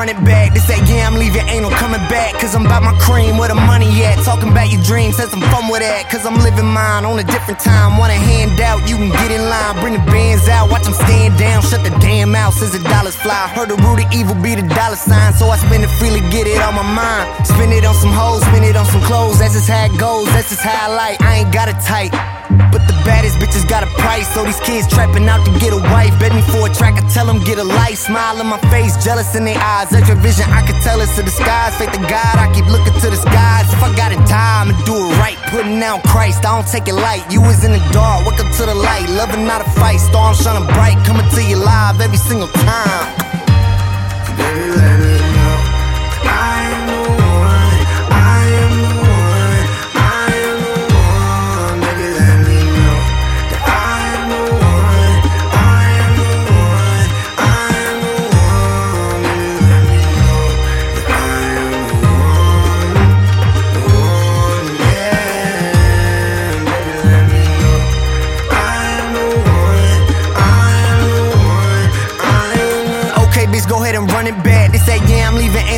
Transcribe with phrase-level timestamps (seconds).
[0.00, 0.54] Okay, bitch, go ahead and run it back.
[0.54, 2.32] This that yeah, I'm leaving, ain't no coming back.
[2.40, 4.22] Cause I'm about my cream, where the money at?
[4.24, 6.08] Talking about your dreams, had some fun with that.
[6.10, 7.98] Cause I'm living mine on a different time.
[7.98, 9.80] Want a handout, you can get in line.
[9.80, 11.62] Bring the bands out, watch them stand down.
[11.62, 13.48] Shut the damn mouth since the dollars fly.
[13.52, 15.32] Heard the root of evil be the dollar sign.
[15.34, 17.46] So I spend it freely, get it on my mind.
[17.46, 19.38] Spend it on some hoes, spend it on some clothes.
[19.38, 21.20] That's just how it goes, that's just how I like.
[21.20, 22.39] I ain't got it tight.
[22.68, 24.28] But the baddest bitches got a price.
[24.34, 26.12] So these kids trapping out to get a wife.
[26.20, 27.96] Bet me for a track, I tell them get a life.
[27.96, 29.92] Smile in my face, jealous in their eyes.
[29.92, 31.72] Extra vision, I can tell it's to the skies.
[31.80, 33.66] Faith to God, I keep looking to the skies.
[33.72, 35.38] If I got it die, I'ma do it right.
[35.48, 37.24] Putting out Christ, I don't take it light.
[37.32, 39.08] You was in the dark, welcome to the light.
[39.08, 40.98] Loving not a fight, storm shining bright.
[41.06, 43.06] Coming to you live every single time.
[44.36, 45.09] Baby,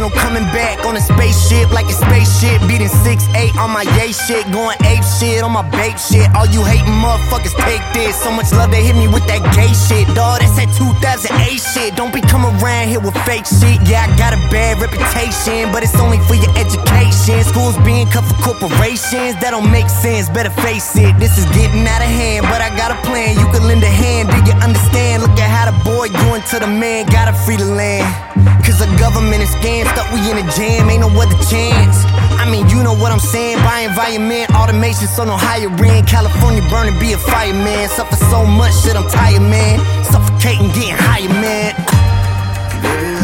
[0.02, 0.84] ain't no coming back.
[0.84, 4.44] On a spaceship, like a spaceship, beating 6'8 on my yay shit.
[4.50, 6.26] Going ape shit on my babe shit.
[6.34, 8.16] All you hating motherfuckers, take this.
[8.22, 10.06] So much love, they hit me with that gay shit.
[10.14, 11.94] Dawg, that's that 2008 shit.
[11.96, 13.78] Don't be coming around here with fake shit.
[13.86, 17.44] Yeah, I got a bad reputation, but it's only for your education.
[17.44, 20.28] Schools being cut for corporations, that don't make sense.
[20.28, 21.14] Better face it.
[21.18, 23.38] This is getting out of hand, but I got a plan.
[23.38, 25.22] You can lend a hand, do you understand?
[25.22, 28.31] Look at how the boy doing to the man, gotta free the land.
[28.82, 32.02] The government is scam, stuck we in a jam, ain't no other chance.
[32.34, 33.58] I mean, you know what I'm saying.
[33.58, 35.70] By environment, automation, so no higher.
[36.02, 37.88] California burning, be a fireman.
[37.90, 39.78] Suffer so much shit, I'm tired, man.
[40.10, 43.21] Suffocating, getting higher, man.